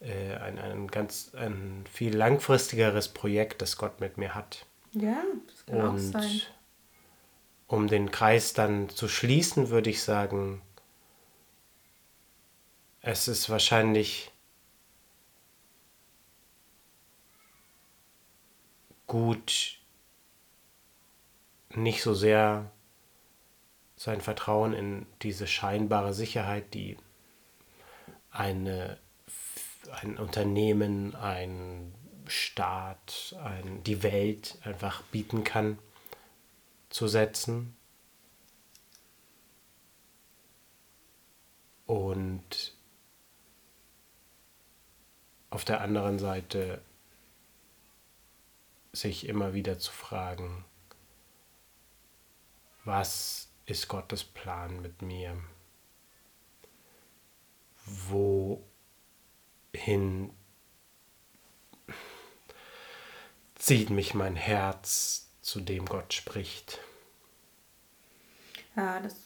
[0.00, 4.66] äh, ein, ein ganz ein viel langfristigeres Projekt, das Gott mit mir hat.
[4.92, 6.42] Ja, das kann Und auch sein.
[7.66, 10.62] Um den Kreis dann zu schließen, würde ich sagen,
[13.02, 14.30] es ist wahrscheinlich
[19.08, 19.80] gut,
[21.74, 22.70] nicht so sehr
[23.96, 26.96] sein Vertrauen in diese scheinbare Sicherheit, die
[28.30, 28.98] eine,
[29.90, 31.94] ein Unternehmen, ein
[32.26, 35.78] Staat, ein, die Welt einfach bieten kann,
[36.90, 37.74] zu setzen.
[41.86, 42.76] Und
[45.50, 46.82] auf der anderen Seite
[48.92, 50.64] sich immer wieder zu fragen,
[52.84, 55.36] was ist Gottes Plan mit mir?
[57.84, 58.34] Wohin
[63.54, 66.80] zieht mich mein Herz, zu dem Gott spricht?
[68.76, 69.16] Ja, das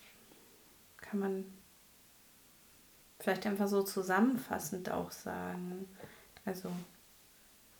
[0.96, 1.44] kann man
[3.20, 5.88] vielleicht einfach so zusammenfassend auch sagen.
[6.44, 6.72] Also,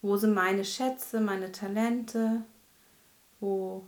[0.03, 2.43] wo sind meine Schätze, meine Talente?
[3.41, 3.87] Wo,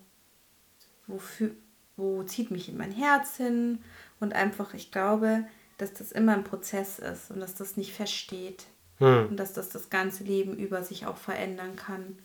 [1.07, 1.51] wofür,
[1.97, 3.83] wo zieht mich in mein Herz hin
[4.21, 5.45] und einfach, ich glaube,
[5.77, 8.67] dass das immer ein Prozess ist und dass das nicht feststeht
[8.99, 9.29] hm.
[9.29, 12.19] und dass das das ganze Leben über sich auch verändern kann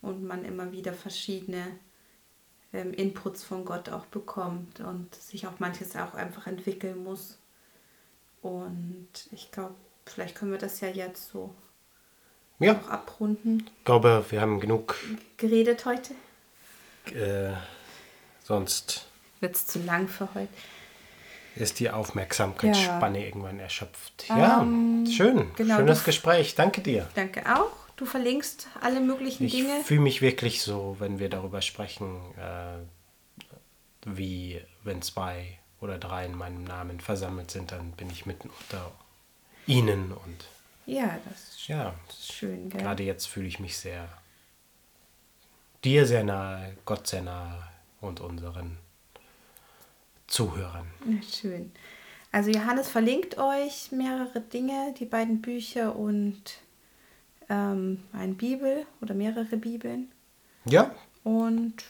[0.00, 1.66] und man immer wieder verschiedene
[2.72, 7.38] ähm, Inputs von Gott auch bekommt und sich auch manches auch einfach entwickeln muss.
[8.40, 9.74] Und ich glaube,
[10.04, 11.54] vielleicht können wir das ja jetzt so
[12.62, 12.74] ja.
[12.74, 13.64] auch abrunden.
[13.78, 14.96] Ich glaube, wir haben genug
[15.36, 16.14] geredet heute.
[17.14, 17.56] Äh,
[18.44, 19.06] sonst
[19.40, 20.52] wird es zu lang für heute.
[21.54, 23.26] Ist die Aufmerksamkeitsspanne ja.
[23.26, 24.24] irgendwann erschöpft.
[24.28, 25.50] Ja, ähm, schön.
[25.56, 26.54] Genau, Schönes Gespräch.
[26.54, 27.08] Danke dir.
[27.14, 27.72] Danke auch.
[27.96, 29.80] Du verlinkst alle möglichen ich Dinge.
[29.80, 36.24] Ich fühle mich wirklich so, wenn wir darüber sprechen, äh, wie wenn zwei oder drei
[36.24, 38.90] in meinem Namen versammelt sind, dann bin ich mitten unter
[39.66, 40.44] ihnen und
[40.86, 42.68] ja, das ist, ja, ist schön.
[42.68, 42.80] Gell?
[42.80, 44.08] Gerade jetzt fühle ich mich sehr
[45.84, 47.62] dir sehr nahe, Gott sehr nahe
[48.00, 48.78] und unseren
[50.26, 50.86] Zuhörern.
[51.30, 51.72] schön.
[52.30, 56.42] Also Johannes verlinkt euch mehrere Dinge, die beiden Bücher und
[57.50, 60.10] ähm, eine Bibel oder mehrere Bibeln.
[60.64, 60.94] Ja.
[61.24, 61.84] Und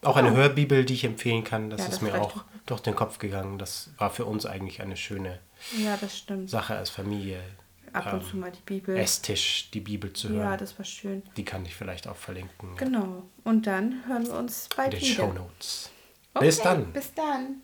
[0.00, 1.70] auch eine Hörbibel, die ich empfehlen kann.
[1.70, 3.58] Das Ja, ist das mir vielleicht auch durch den Kopf gegangen.
[3.58, 5.38] Das war für uns eigentlich eine schöne
[5.78, 6.50] ja, das stimmt.
[6.50, 7.40] Sache als Familie.
[7.92, 8.96] Ab und zu mal die Bibel.
[8.96, 10.38] Esstisch, die Bibel zu hören.
[10.40, 11.22] Ja, das war schön.
[11.36, 13.22] die kann ich vielleicht auch verlinken Genau.
[13.44, 15.14] Und dann hören wir uns in bald den wieder.
[15.14, 15.90] Show Notes.
[16.40, 16.92] Bis Okay, dann.
[16.92, 17.62] Bis dann.